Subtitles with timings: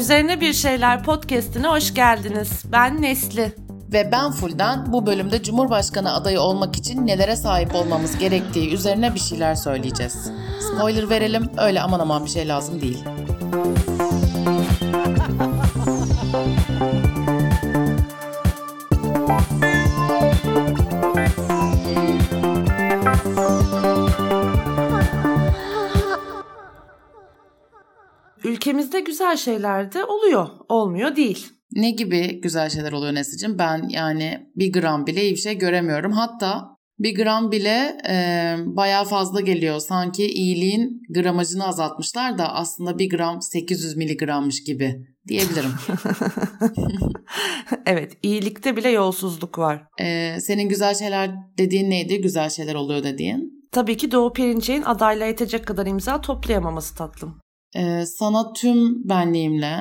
[0.00, 2.64] Üzerine Bir Şeyler podcast'ine hoş geldiniz.
[2.72, 3.52] Ben Nesli.
[3.92, 9.20] Ve ben Fulden bu bölümde Cumhurbaşkanı adayı olmak için nelere sahip olmamız gerektiği üzerine bir
[9.20, 10.30] şeyler söyleyeceğiz.
[10.60, 13.04] Spoiler verelim, öyle aman aman bir şey lazım değil.
[28.70, 31.48] Ülkemizde güzel şeyler de oluyor, olmuyor değil.
[31.72, 33.58] Ne gibi güzel şeyler oluyor Nesli'cim?
[33.58, 36.12] Ben yani bir gram bile iyi bir şey göremiyorum.
[36.12, 39.80] Hatta bir gram bile e, bayağı fazla geliyor.
[39.80, 45.70] Sanki iyiliğin gramajını azaltmışlar da aslında bir gram 800 miligrammış gibi diyebilirim.
[47.86, 49.82] evet iyilikte bile yolsuzluk var.
[50.00, 52.20] E, senin güzel şeyler dediğin neydi?
[52.20, 53.68] Güzel şeyler oluyor dediğin?
[53.72, 57.40] Tabii ki Doğu Perinçek'in adayla yetecek kadar imza toplayamaması tatlım.
[57.76, 59.76] Ee, sana tüm benliğimle,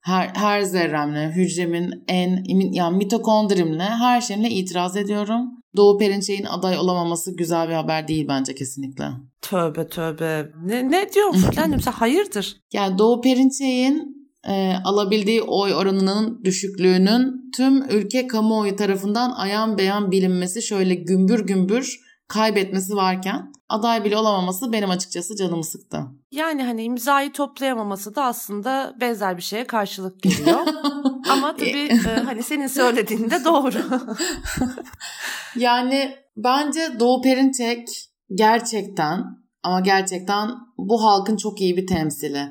[0.00, 5.50] her, her zerremle, hücremin en, yani mitokondrimle, her şeyimle itiraz ediyorum.
[5.76, 9.04] Doğu Perinçek'in aday olamaması güzel bir haber değil bence kesinlikle.
[9.42, 10.50] Tövbe tövbe.
[10.64, 12.56] Ne, ne diyorsun Furkan'cığım sen hayırdır?
[12.72, 20.62] Yani Doğu Perinçek'in e, alabildiği oy oranının düşüklüğünün tüm ülke kamuoyu tarafından ayan beyan bilinmesi
[20.62, 25.98] şöyle gümbür gümbür kaybetmesi varken aday bile olamaması benim açıkçası canımı sıktı.
[26.30, 30.58] Yani hani imzayı toplayamaması da aslında benzer bir şeye karşılık geliyor.
[31.30, 33.76] Ama tabii e, hani senin söylediğin de doğru.
[35.56, 37.88] yani bence Doğu Perinçek
[38.34, 39.24] gerçekten
[39.62, 42.48] ama gerçekten bu halkın çok iyi bir temsili.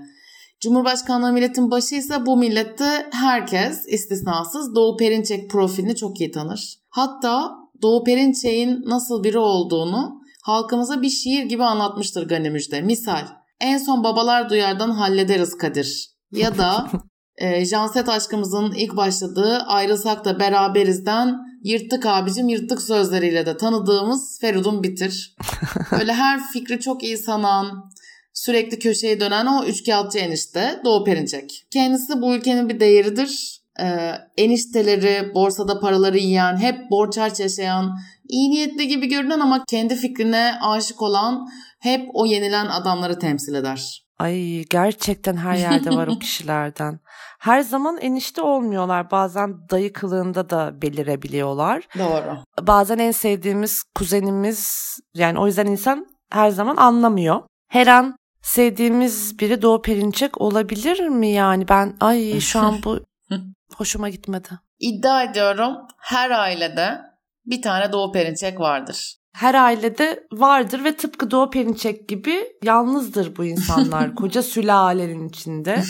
[0.62, 6.74] Cumhurbaşkanlığı milletin başıysa bu millette herkes istisnasız Doğu Perinçek profilini çok iyi tanır.
[6.90, 12.82] Hatta Doğu Perinçek'in nasıl biri olduğunu halkımıza bir şiir gibi anlatmıştır Gani Müjde.
[12.82, 13.28] Misal,
[13.60, 16.10] en son babalar duyardan hallederiz Kadir.
[16.32, 16.92] Ya da
[17.38, 24.84] e, Janset aşkımızın ilk başladığı ayrılsak da beraberizden yırttık abicim yırttık sözleriyle de tanıdığımız Feridun
[24.84, 25.36] Bitir.
[26.00, 27.92] Öyle her fikri çok iyi sanan,
[28.34, 31.66] sürekli köşeye dönen o üçkağıtçı enişte Doğu Perinçek.
[31.72, 37.98] Kendisi bu ülkenin bir değeridir e, enişteleri, borsada paraları yiyen, hep borç harç yaşayan,
[38.30, 41.48] iyi niyetli gibi görünen ama kendi fikrine aşık olan
[41.80, 44.04] hep o yenilen adamları temsil eder.
[44.20, 47.00] Ay gerçekten her yerde var o kişilerden.
[47.40, 49.12] Her zaman enişte olmuyorlar.
[49.12, 51.88] Bazen dayı kılığında da belirebiliyorlar.
[52.00, 52.38] Doğru.
[52.62, 57.42] Bazen en sevdiğimiz kuzenimiz yani o yüzden insan her zaman anlamıyor.
[57.68, 61.68] Her an sevdiğimiz biri Doğu Perinçek olabilir mi yani?
[61.68, 63.00] Ben ay şu an bu
[63.76, 64.50] Hoşuma gitmedi.
[64.80, 67.02] İddia ediyorum her ailede
[67.48, 69.18] bir tane Doğu Perinçek vardır.
[69.34, 74.16] Her ailede vardır ve tıpkı Doğu Perinçek gibi yalnızdır bu insanlar.
[74.16, 75.84] Koca sülalenin içinde.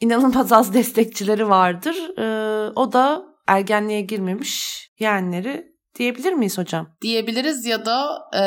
[0.00, 1.96] İnanılmaz az destekçileri vardır.
[2.18, 6.96] Ee, o da ergenliğe girmemiş yeğenleri diyebilir miyiz hocam?
[7.02, 8.42] Diyebiliriz ya da e,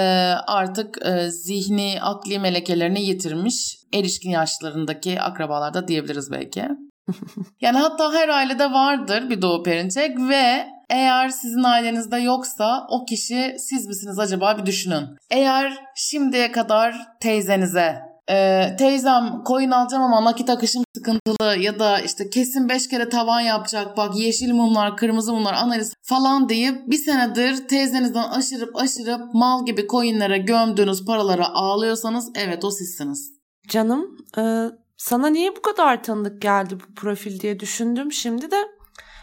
[0.47, 6.67] artık e, zihni, akli melekelerini yitirmiş erişkin yaşlarındaki akrabalar da diyebiliriz belki
[7.61, 13.55] yani hatta her ailede vardır bir doğu perinçek ve eğer sizin ailenizde yoksa o kişi
[13.59, 15.05] siz misiniz acaba bir düşünün.
[15.29, 22.29] Eğer şimdiye kadar teyzenize e, teyzem koyun alacağım ama nakit akışım sıkıntılı ya da işte
[22.29, 27.67] kesin 5 kere tavan yapacak bak yeşil mumlar kırmızı mumlar analiz falan deyip bir senedir
[27.67, 33.31] teyzenizden aşırıp aşırıp mal gibi koyunlara gömdüğünüz paralara ağlıyorsanız evet o sizsiniz.
[33.67, 34.65] Canım e,
[34.97, 38.80] sana niye bu kadar tanıdık geldi bu profil diye düşündüm şimdi de.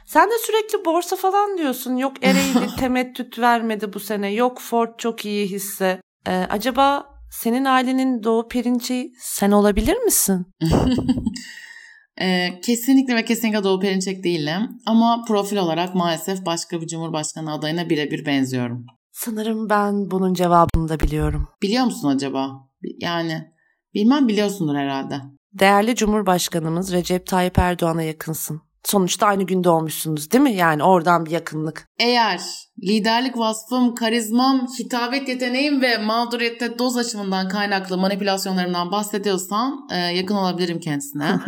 [0.09, 1.97] Sen de sürekli borsa falan diyorsun.
[1.97, 4.33] Yok Ereğli temettüt vermedi bu sene.
[4.33, 6.01] Yok Ford çok iyi hisse.
[6.27, 10.47] Ee, acaba senin ailenin Doğu Perinçeği sen olabilir misin?
[12.21, 14.69] ee, kesinlikle ve kesinlikle Doğu Perinçek değilim.
[14.87, 18.87] Ama profil olarak maalesef başka bir cumhurbaşkanı adayına birebir benziyorum.
[19.13, 21.49] Sanırım ben bunun cevabını da biliyorum.
[21.63, 22.51] Biliyor musun acaba?
[22.99, 23.53] Yani
[23.95, 25.15] bilmem biliyorsundur herhalde.
[25.53, 28.68] Değerli Cumhurbaşkanımız Recep Tayyip Erdoğan'a yakınsın.
[28.85, 30.55] Sonuçta aynı günde olmuşsunuz değil mi?
[30.55, 31.89] Yani oradan bir yakınlık.
[31.99, 32.41] Eğer
[32.83, 40.81] liderlik vasfım, karizmam, hitabet yeteneğim ve mağduriyette doz aşımından kaynaklı manipülasyonlarımdan bahsediyorsan e, yakın olabilirim
[40.81, 41.41] kendisine.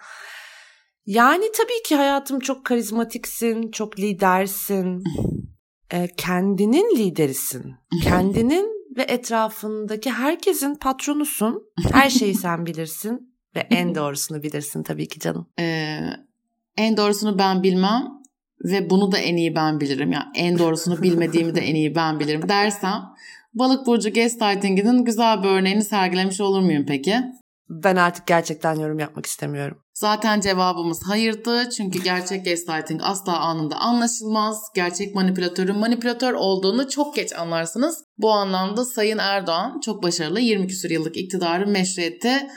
[1.06, 5.04] yani tabii ki hayatım çok karizmatiksin, çok lidersin.
[5.90, 7.74] e, kendinin liderisin.
[8.02, 11.62] Kendinin ve etrafındaki herkesin patronusun.
[11.92, 15.46] Her şeyi sen bilirsin ve en doğrusunu bilirsin tabii ki canım.
[15.58, 16.00] Ee,
[16.78, 18.04] en doğrusunu ben bilmem
[18.64, 20.12] ve bunu da en iyi ben bilirim.
[20.12, 23.02] Yani en doğrusunu bilmediğimi de en iyi ben bilirim dersem
[23.54, 27.16] Balık burcu gaslighting'inin güzel bir örneğini sergilemiş olur muyum peki?
[27.68, 29.78] Ben artık gerçekten yorum yapmak istemiyorum.
[29.94, 31.70] Zaten cevabımız hayırdı.
[31.70, 34.62] Çünkü gerçek gaslighting asla anında anlaşılmaz.
[34.74, 38.04] Gerçek manipülatörün manipülatör olduğunu çok geç anlarsınız.
[38.18, 42.48] Bu anlamda Sayın Erdoğan çok başarılı 20 küsur yıllık iktidarın meşruiyeti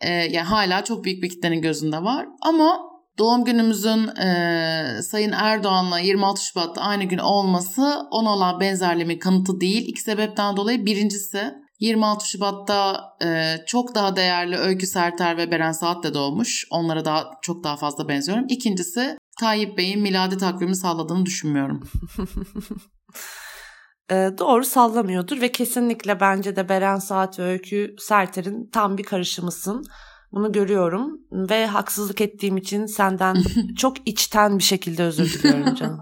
[0.00, 2.26] e, yani hala çok büyük bir kitlenin gözünde var.
[2.42, 2.80] Ama
[3.18, 9.88] doğum günümüzün e, Sayın Erdoğan'la 26 Şubat'ta aynı gün olması ona olan benzerliğimin kanıtı değil.
[9.88, 16.04] İki sebepten dolayı birincisi 26 Şubat'ta e, çok daha değerli Öykü Serter ve Beren Saat
[16.04, 16.66] de doğmuş.
[16.70, 18.44] Onlara daha çok daha fazla benziyorum.
[18.48, 21.80] İkincisi Tayyip Bey'in miladi takvimi sağladığını düşünmüyorum.
[24.10, 29.84] e, doğru sallamıyordur ve kesinlikle bence de Beren Saat ve Öykü Serter'in tam bir karışımısın.
[30.32, 33.36] Bunu görüyorum ve haksızlık ettiğim için senden
[33.76, 36.00] çok içten bir şekilde özür diliyorum canım.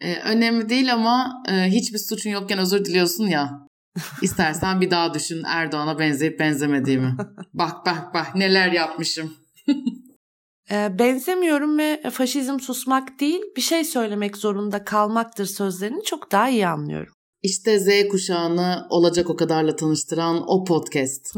[0.00, 3.66] Ee, önemli değil ama e, hiçbir suçun yokken özür diliyorsun ya.
[4.22, 7.16] İstersen bir daha düşün Erdoğan'a benzeyip benzemediğimi.
[7.54, 9.34] bak bak bak neler yapmışım.
[10.70, 16.66] e, benzemiyorum ve faşizm susmak değil bir şey söylemek zorunda kalmaktır sözlerini çok daha iyi
[16.66, 17.12] anlıyorum.
[17.42, 21.34] İşte Z kuşağını olacak o kadarla tanıştıran o podcast.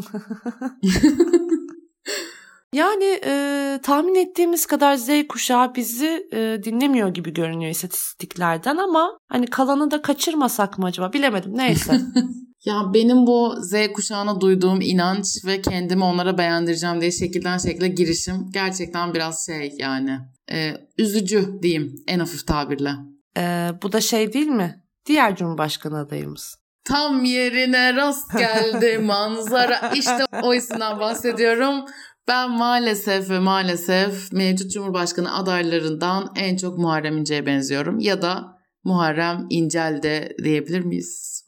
[2.74, 9.46] Yani e, tahmin ettiğimiz kadar Z kuşağı bizi e, dinlemiyor gibi görünüyor istatistiklerden ama hani
[9.46, 12.00] kalanı da kaçırmasak mı acaba bilemedim neyse.
[12.64, 18.50] ya benim bu Z kuşağına duyduğum inanç ve kendimi onlara beğendireceğim diye şekilden şekilde girişim
[18.52, 20.18] gerçekten biraz şey yani
[20.52, 22.90] e, üzücü diyeyim en hafif tabirle.
[23.36, 24.82] E, bu da şey değil mi?
[25.06, 26.61] Diğer Cumhurbaşkanı adayımız.
[26.84, 29.92] Tam yerine rast geldi manzara.
[29.94, 31.84] İşte o isimden bahsediyorum.
[32.28, 37.98] Ben maalesef ve maalesef mevcut Cumhurbaşkanı adaylarından en çok Muharrem İnce'ye benziyorum.
[37.98, 38.44] Ya da
[38.84, 41.44] Muharrem İncel de diyebilir miyiz?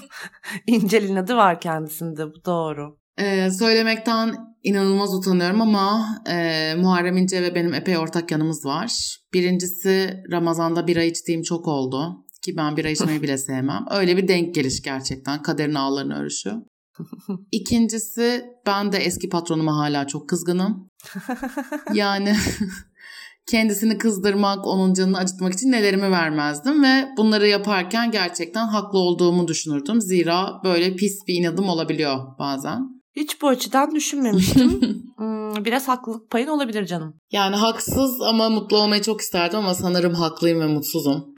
[0.66, 2.98] İncel'in adı var kendisinde bu doğru.
[3.18, 9.18] Ee, söylemekten inanılmaz utanıyorum ama e, Muharrem İnce ve benim epey ortak yanımız var.
[9.32, 12.23] Birincisi Ramazan'da bira içtiğim çok oldu.
[12.44, 13.86] Ki ben bira içmeyi bile sevmem.
[13.90, 15.42] Öyle bir denk geliş gerçekten.
[15.42, 16.52] Kaderin ağlarını örüşü.
[17.52, 20.90] İkincisi ben de eski patronuma hala çok kızgınım.
[21.94, 22.36] Yani
[23.50, 30.00] kendisini kızdırmak, onun canını acıtmak için nelerimi vermezdim ve bunları yaparken gerçekten haklı olduğumu düşünürdüm.
[30.00, 32.80] Zira böyle pis bir inadım olabiliyor bazen.
[33.16, 34.70] Hiç bu açıdan düşünmemiştim.
[35.16, 37.14] Hmm, biraz haklılık payın olabilir canım.
[37.32, 41.33] Yani haksız ama mutlu olmayı çok isterdim ama sanırım haklıyım ve mutsuzum.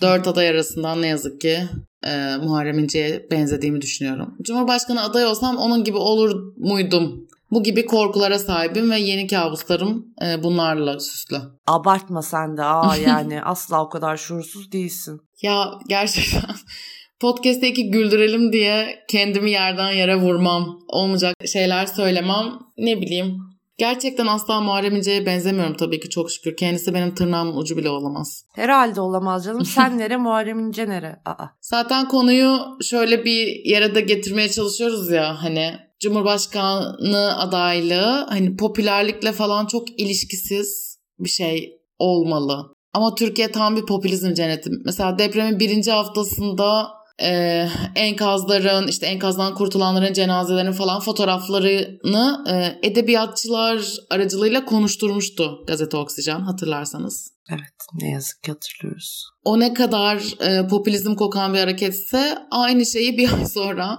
[0.00, 1.58] Dört aday arasından ne yazık ki
[2.06, 4.34] e, Muharrem İnce'ye benzediğimi düşünüyorum.
[4.42, 7.26] Cumhurbaşkanı aday olsam onun gibi olur muydum?
[7.50, 11.36] Bu gibi korkulara sahibim ve yeni kabuslarım e, bunlarla süslü.
[11.66, 15.20] Abartma sen de aa yani asla o kadar şuursuz değilsin.
[15.42, 16.42] Ya gerçekten
[17.20, 20.78] podcast'teki güldürelim diye kendimi yerden yere vurmam.
[20.88, 22.58] Olmayacak şeyler söylemem.
[22.78, 23.51] Ne bileyim
[23.82, 26.56] Gerçekten asla Muharrem İnce'ye benzemiyorum tabii ki çok şükür.
[26.56, 28.44] Kendisi benim tırnağımın ucu bile olamaz.
[28.54, 29.64] Herhalde olamaz canım.
[29.64, 31.20] Sen nere Muharrem İnce nere?
[31.24, 31.46] Aa.
[31.60, 39.66] Zaten konuyu şöyle bir yere de getirmeye çalışıyoruz ya hani Cumhurbaşkanı adaylığı hani popülerlikle falan
[39.66, 42.74] çok ilişkisiz bir şey olmalı.
[42.92, 44.70] Ama Türkiye tam bir popülizm cenneti.
[44.84, 46.88] Mesela depremin birinci haftasında
[47.20, 57.32] e, enkazların işte enkazdan kurtulanların cenazelerinin falan fotoğraflarını e, edebiyatçılar aracılığıyla konuşturmuştu gazete Oksijen hatırlarsanız.
[57.50, 59.24] Evet ne yazık ki hatırlıyoruz.
[59.44, 63.98] O ne kadar e, popülizm kokan bir hareketse aynı şeyi bir ay sonra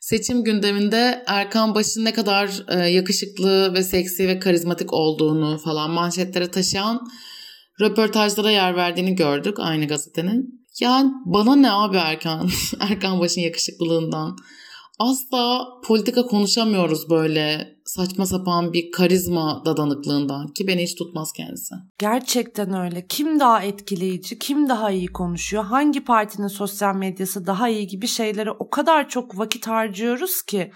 [0.00, 6.50] seçim gündeminde Erkan Baş'ın ne kadar e, yakışıklı ve seksi ve karizmatik olduğunu falan manşetlere
[6.50, 7.06] taşıyan
[7.80, 10.59] röportajlara yer verdiğini gördük aynı gazetenin.
[10.80, 12.50] Yani bana ne abi Erkan?
[12.80, 14.36] Erkan Baş'ın yakışıklılığından.
[14.98, 21.74] Asla politika konuşamıyoruz böyle saçma sapan bir karizma dadanıklığından ki beni hiç tutmaz kendisi.
[21.98, 23.06] Gerçekten öyle.
[23.06, 28.50] Kim daha etkileyici, kim daha iyi konuşuyor, hangi partinin sosyal medyası daha iyi gibi şeylere
[28.50, 30.70] o kadar çok vakit harcıyoruz ki.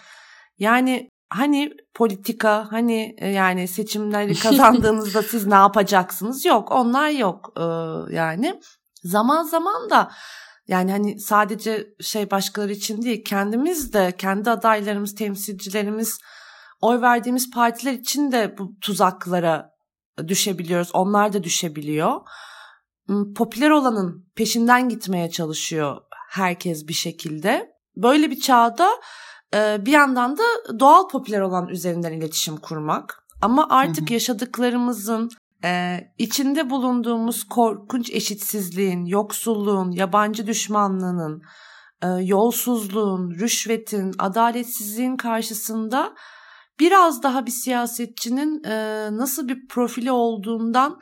[0.59, 6.45] Yani hani politika, hani e, yani seçimleri kazandığınızda siz ne yapacaksınız?
[6.45, 7.63] Yok, onlar yok ee,
[8.15, 8.61] yani.
[9.05, 10.13] Zaman zaman da
[10.69, 16.19] yani hani sadece şey başkaları için değil kendimiz de kendi adaylarımız, temsilcilerimiz,
[16.81, 19.71] oy verdiğimiz partiler için de bu tuzaklara
[20.29, 20.91] düşebiliyoruz.
[20.93, 22.21] Onlar da düşebiliyor.
[23.07, 27.75] Hmm, popüler olanın peşinden gitmeye çalışıyor herkes bir şekilde.
[27.97, 28.91] Böyle bir çağda
[29.55, 30.43] e, bir yandan da
[30.81, 33.25] doğal popüler olan üzerinden iletişim kurmak.
[33.43, 35.31] Ama artık yaşadıklarımızın
[35.65, 41.43] ee, içinde bulunduğumuz korkunç eşitsizliğin, yoksulluğun, yabancı düşmanlığının,
[42.03, 46.15] e, yolsuzluğun, rüşvetin, adaletsizliğin karşısında
[46.81, 51.01] biraz daha bir siyasetçinin e, nasıl bir profili olduğundan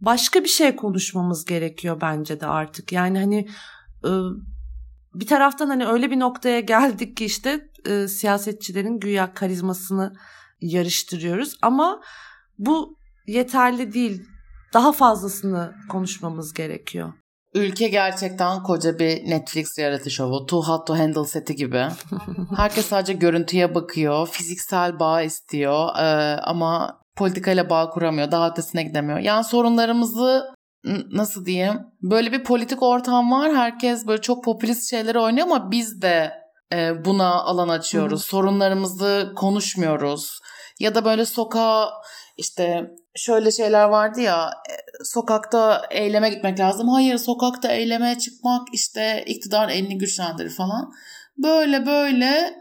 [0.00, 2.92] başka bir şey konuşmamız gerekiyor bence de artık.
[2.92, 3.48] Yani hani
[4.04, 4.10] e,
[5.14, 10.12] bir taraftan hani öyle bir noktaya geldik ki işte e, siyasetçilerin güya karizmasını
[10.60, 12.00] yarıştırıyoruz ama
[12.58, 14.22] bu yeterli değil.
[14.74, 17.12] Daha fazlasını konuşmamız gerekiyor.
[17.54, 20.46] Ülke gerçekten koca bir Netflix reality şovu.
[20.46, 21.86] Too Hot to Handle seti gibi.
[22.56, 24.28] Herkes sadece görüntüye bakıyor.
[24.28, 25.88] Fiziksel bağ istiyor.
[25.98, 28.30] Ee, ama politikayla bağ kuramıyor.
[28.30, 29.18] Daha ötesine gidemiyor.
[29.18, 30.54] Yani sorunlarımızı
[31.12, 31.80] nasıl diyeyim?
[32.02, 33.54] Böyle bir politik ortam var.
[33.54, 36.32] Herkes böyle çok popülist şeyleri oynuyor ama biz de
[36.72, 38.20] e, buna alan açıyoruz.
[38.20, 38.28] Hı-hı.
[38.28, 40.38] Sorunlarımızı konuşmuyoruz.
[40.80, 41.90] Ya da böyle sokağa
[42.36, 44.74] işte şöyle şeyler vardı ya e,
[45.04, 46.88] sokakta eyleme gitmek lazım.
[46.88, 50.92] Hayır sokakta eyleme çıkmak işte iktidar elini güçlendirir falan.
[51.38, 52.54] Böyle böyle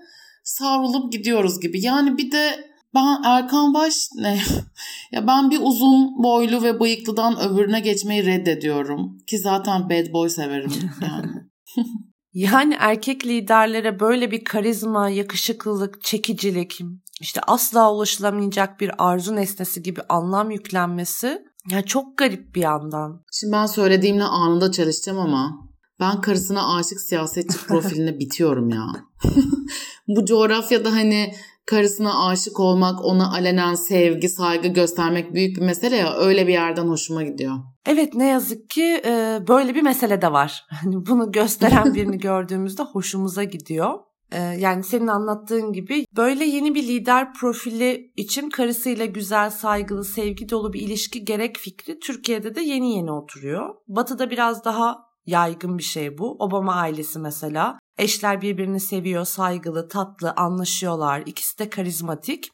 [0.44, 1.82] savrulup gidiyoruz gibi.
[1.82, 4.40] Yani bir de ben Erkan Baş ne?
[5.12, 9.18] ya ben bir uzun boylu ve bıyıklıdan öbürüne geçmeyi reddediyorum.
[9.28, 11.32] Ki zaten bad boy severim yani.
[12.34, 16.80] yani erkek liderlere böyle bir karizma, yakışıklılık, çekicilik,
[17.24, 23.24] işte asla ulaşılamayacak bir arzu nesnesi gibi anlam yüklenmesi ya çok garip bir yandan.
[23.32, 28.86] Şimdi ben söylediğimle anında çalışacağım ama ben karısına aşık siyasetçi profiline bitiyorum ya.
[30.08, 31.34] Bu coğrafyada hani
[31.66, 36.14] karısına aşık olmak, ona alenen sevgi, saygı göstermek büyük bir mesele ya.
[36.14, 37.56] Öyle bir yerden hoşuma gidiyor.
[37.86, 40.66] Evet ne yazık ki e, böyle bir mesele de var.
[40.84, 44.00] Hani bunu gösteren birini gördüğümüzde hoşumuza gidiyor.
[44.34, 50.50] E, yani senin anlattığın gibi böyle yeni bir lider profili için karısıyla güzel, saygılı, sevgi
[50.50, 53.76] dolu bir ilişki gerek fikri Türkiye'de de yeni yeni oturuyor.
[53.88, 56.36] Batı'da biraz daha yaygın bir şey bu.
[56.40, 57.80] Obama ailesi mesela.
[57.98, 61.24] Eşler birbirini seviyor, saygılı, tatlı, anlaşıyorlar.
[61.26, 62.50] İkisi de karizmatik.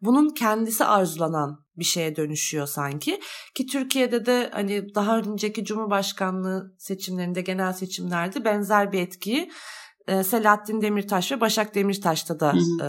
[0.00, 3.20] Bunun kendisi arzulanan bir şeye dönüşüyor sanki.
[3.54, 9.50] Ki Türkiye'de de hani daha önceki Cumhurbaşkanlığı seçimlerinde, genel seçimlerde benzer bir etkiyi
[10.08, 12.88] e, Selahattin Demirtaş ve Başak Demirtaş'ta da e,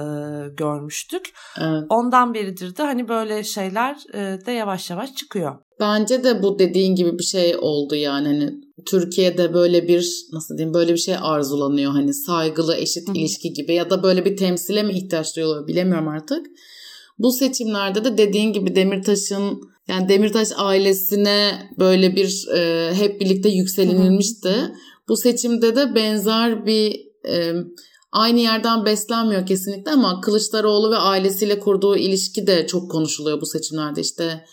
[0.49, 1.33] görmüştük.
[1.61, 1.83] Evet.
[1.89, 5.55] Ondan beridir de hani böyle şeyler e, de yavaş yavaş çıkıyor.
[5.79, 8.53] Bence de bu dediğin gibi bir şey oldu yani hani
[8.85, 13.17] Türkiye'de böyle bir nasıl diyeyim böyle bir şey arzulanıyor hani saygılı eşit Hı-hı.
[13.17, 16.45] ilişki gibi ya da böyle bir temsile mi ihtiyaç duyuyorlar bilemiyorum artık.
[17.19, 24.49] Bu seçimlerde de dediğin gibi Demirtaş'ın yani Demirtaş ailesine böyle bir e, hep birlikte yükselinilmişti.
[24.49, 24.73] Hı-hı.
[25.07, 27.53] Bu seçimde de benzer bir e,
[28.11, 34.01] aynı yerden beslenmiyor kesinlikle ama Kılıçdaroğlu ve ailesiyle kurduğu ilişki de çok konuşuluyor bu seçimlerde
[34.01, 34.45] işte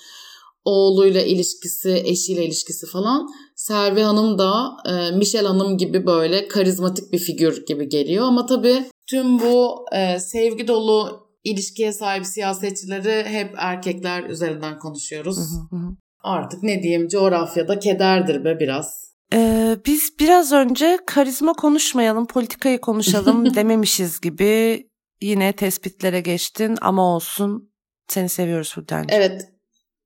[0.65, 3.29] oğluyla ilişkisi, eşiyle ilişkisi falan.
[3.57, 8.25] Servi Hanım da e, Michelle Hanım gibi böyle karizmatik bir figür gibi geliyor.
[8.25, 15.37] Ama tabii tüm bu e, sevgi dolu ilişkiye sahip siyasetçileri hep erkekler üzerinden konuşuyoruz.
[15.37, 15.97] Hı hı hı.
[16.23, 19.10] Artık ne diyeyim coğrafyada kederdir be biraz.
[19.35, 24.87] Ee, biz biraz önce karizma konuşmayalım, politikayı konuşalım dememişiz gibi
[25.23, 27.73] yine tespitlere geçtin ama olsun
[28.09, 29.23] seni seviyoruz Hülden'ciğim.
[29.23, 29.51] Evet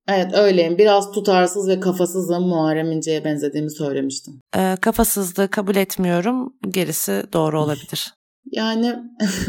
[0.08, 0.78] Evet öyleyim.
[0.78, 2.48] Biraz tutarsız ve kafasızım.
[2.48, 4.40] Muharrem İnce'ye benzediğimi söylemiştim.
[4.56, 6.54] Ee, kafasızlığı kabul etmiyorum.
[6.68, 8.14] Gerisi doğru olabilir.
[8.52, 8.96] Yani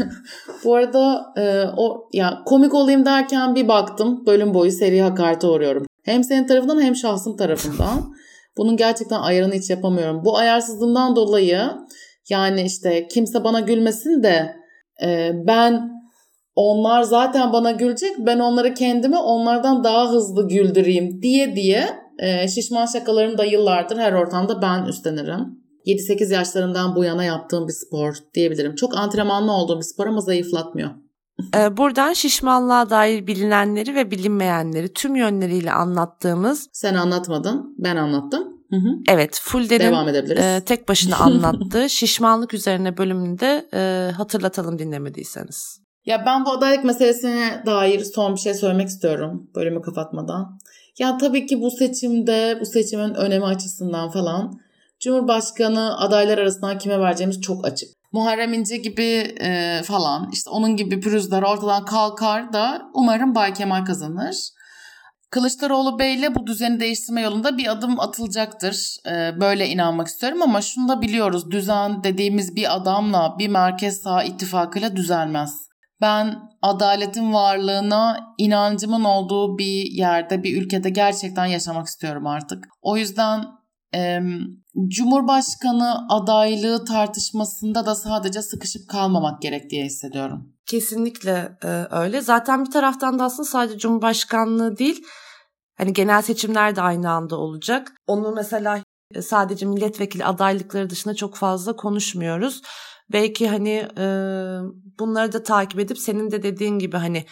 [0.64, 5.86] bu arada e, o ya komik olayım derken bir baktım bölüm boyu seri hakarete uğruyorum.
[6.04, 8.14] Hem senin tarafından hem şahsım tarafından.
[8.56, 10.24] Bunun gerçekten ayarını hiç yapamıyorum.
[10.24, 11.70] Bu ayarsızlığımdan dolayı
[12.28, 14.56] yani işte kimse bana gülmesin de
[15.02, 15.90] e, ben
[16.56, 22.86] onlar zaten bana gülecek ben onları kendime onlardan daha hızlı güldüreyim diye diye e, şişman
[22.86, 25.66] şakalarımı da yıllardır her ortamda ben üstlenirim.
[25.86, 28.74] 7-8 yaşlarından bu yana yaptığım bir spor diyebilirim.
[28.74, 30.90] Çok antrenmanlı olduğum bir spor ama zayıflatmıyor.
[31.56, 36.68] E, buradan şişmanlığa dair bilinenleri ve bilinmeyenleri tüm yönleriyle anlattığımız...
[36.72, 38.56] Sen anlatmadın, ben anlattım.
[38.70, 38.88] Hı hı.
[39.08, 45.80] Evet, Fulden'in e, tek başına anlattığı şişmanlık üzerine bölümünde e, hatırlatalım dinlemediyseniz.
[46.06, 50.58] Ya ben bu adaylık meselesine dair son bir şey söylemek istiyorum bölümü kapatmadan.
[50.98, 54.60] Ya tabii ki bu seçimde, bu seçimin önemi açısından falan
[55.00, 57.95] Cumhurbaşkanı adaylar arasından kime vereceğimiz çok açık.
[58.12, 63.84] Muharrem İnce gibi e, falan işte onun gibi pürüzler ortadan kalkar da umarım Bay Kemal
[63.84, 64.36] kazanır.
[65.30, 68.96] Kılıçdaroğlu Bey'le bu düzeni değiştirme yolunda bir adım atılacaktır.
[69.06, 71.50] Ee, böyle inanmak istiyorum ama şunu da biliyoruz.
[71.50, 75.66] Düzen dediğimiz bir adamla bir merkez sağ ittifakıyla düzelmez.
[76.00, 82.64] Ben adaletin varlığına inancımın olduğu bir yerde, bir ülkede gerçekten yaşamak istiyorum artık.
[82.82, 83.44] O yüzden e,
[84.88, 90.52] Cumhurbaşkanı adaylığı tartışmasında da sadece sıkışıp kalmamak gerek diye hissediyorum.
[90.66, 92.20] Kesinlikle e, öyle.
[92.20, 95.04] Zaten bir taraftan da aslında sadece Cumhurbaşkanlığı değil,
[95.78, 97.92] hani genel seçimler de aynı anda olacak.
[98.06, 98.82] Onu mesela
[99.14, 102.62] e, sadece milletvekili adaylıkları dışında çok fazla konuşmuyoruz.
[103.12, 104.06] Belki hani e,
[104.98, 107.26] bunları da takip edip senin de dediğin gibi hani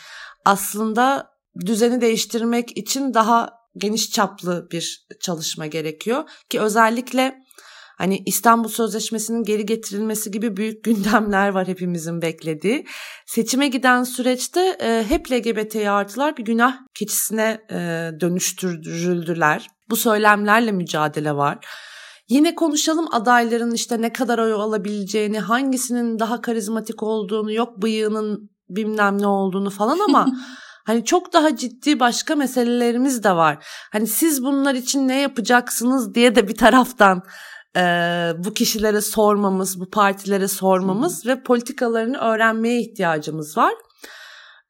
[0.45, 1.31] aslında
[1.67, 7.35] düzeni değiştirmek için daha geniş çaplı bir çalışma gerekiyor ki özellikle
[7.99, 12.87] hani İstanbul Sözleşmesi'nin geri getirilmesi gibi büyük gündemler var hepimizin beklediği.
[13.27, 17.77] Seçime giden süreçte e, hep LGBT artılar bir günah keçisine e,
[18.21, 19.67] dönüştürüldüler.
[19.91, 21.67] Bu söylemlerle mücadele var.
[22.29, 29.23] Yine konuşalım adayların işte ne kadar oy alabileceğini, hangisinin daha karizmatik olduğunu, yok bıyığının bilmem
[29.23, 30.27] ne olduğunu falan ama
[30.85, 33.67] Hani çok daha ciddi başka meselelerimiz de var.
[33.93, 37.23] Hani siz bunlar için ne yapacaksınız diye de bir taraftan
[37.77, 37.81] e,
[38.39, 43.73] bu kişilere sormamız, bu partilere sormamız ve politikalarını öğrenmeye ihtiyacımız var.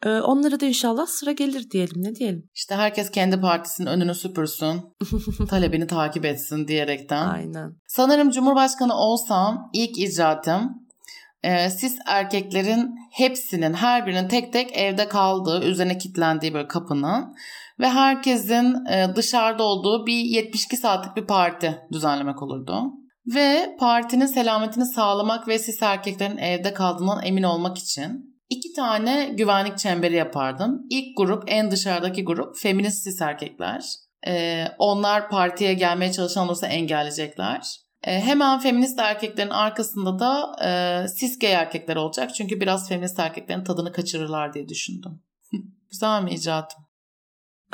[0.04, 2.50] E, onlara da inşallah sıra gelir diyelim ne diyelim.
[2.54, 4.82] İşte herkes kendi partisinin önünü süpürsün,
[5.48, 7.28] talebini takip etsin diyerekten.
[7.28, 7.76] Aynen.
[7.88, 10.83] Sanırım Cumhurbaşkanı olsam ilk icraatım
[11.44, 17.34] e, siz erkeklerin hepsinin her birinin tek tek evde kaldığı üzerine kilitlendiği böyle kapının
[17.80, 22.82] ve herkesin e, dışarıda olduğu bir 72 saatlik bir parti düzenlemek olurdu.
[23.34, 29.78] Ve partinin selametini sağlamak ve siz erkeklerin evde kaldığından emin olmak için iki tane güvenlik
[29.78, 30.86] çemberi yapardım.
[30.90, 33.84] İlk grup en dışarıdaki grup feminist sis erkekler.
[34.26, 37.83] Ee, onlar partiye gelmeye çalışan olursa engelleyecekler.
[38.06, 40.70] E, hemen feminist erkeklerin arkasında da e,
[41.20, 42.34] cis gay erkekler olacak.
[42.34, 45.22] Çünkü biraz feminist erkeklerin tadını kaçırırlar diye düşündüm.
[45.90, 46.84] Güzel mi icraatım?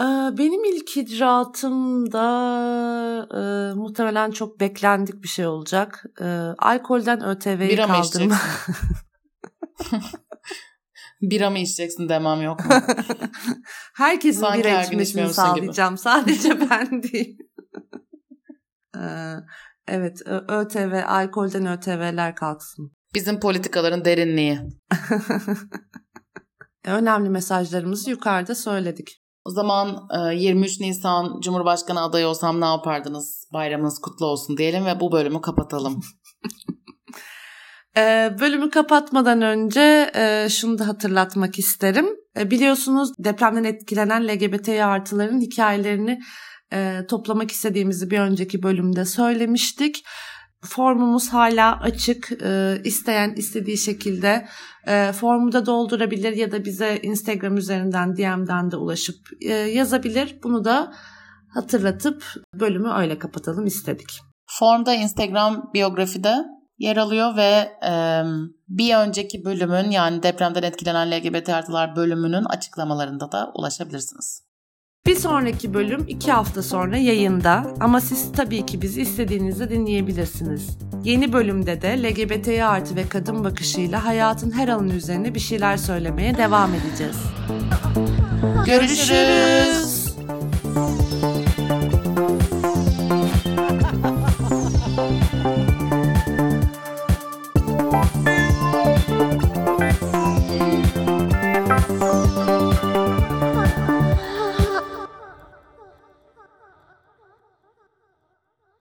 [0.00, 0.04] Ee,
[0.38, 2.26] benim ilk icraatım da
[3.34, 6.04] e, muhtemelen çok beklendik bir şey olacak.
[6.20, 6.24] E,
[6.58, 8.38] alkolden ÖTV'yi Bira kaldırma.
[11.22, 12.72] bira mı içeceksin demem yok mu?
[13.94, 15.94] Herkesin Sanki bira içmesini sağlayacağım.
[15.94, 16.02] Gibi.
[16.02, 17.38] Sadece ben değil.
[19.90, 22.92] Ee, Evet ÖTV, alkolden ÖTV'ler kalksın.
[23.14, 24.60] Bizim politikaların derinliği.
[26.84, 29.08] Önemli mesajlarımızı yukarıda söyledik.
[29.44, 33.48] O zaman 23 Nisan Cumhurbaşkanı adayı olsam ne yapardınız?
[33.52, 36.00] Bayramınız kutlu olsun diyelim ve bu bölümü kapatalım.
[38.40, 40.12] bölümü kapatmadan önce
[40.50, 42.06] şunu da hatırlatmak isterim.
[42.36, 46.20] Biliyorsunuz depremden etkilenen LGBT artıların hikayelerini
[46.72, 50.04] e, toplamak istediğimizi bir önceki bölümde söylemiştik.
[50.64, 52.32] Formumuz hala açık.
[52.42, 54.48] E, isteyen istediği şekilde
[54.86, 60.38] e, formu da doldurabilir ya da bize Instagram üzerinden DM'den de ulaşıp e, yazabilir.
[60.42, 60.92] Bunu da
[61.54, 64.20] hatırlatıp bölümü öyle kapatalım istedik.
[64.46, 66.34] Formda Instagram biyografide
[66.78, 68.22] yer alıyor ve e,
[68.68, 74.49] bir önceki bölümün yani depremden etkilenen LGBT artılar bölümünün açıklamalarında da ulaşabilirsiniz.
[75.06, 80.78] Bir sonraki bölüm iki hafta sonra yayında ama siz tabii ki bizi istediğinizde dinleyebilirsiniz.
[81.04, 86.36] Yeni bölümde de LGBT artı ve kadın bakışıyla hayatın her alanı üzerine bir şeyler söylemeye
[86.36, 87.16] devam edeceğiz.
[88.66, 89.99] Görüşürüz.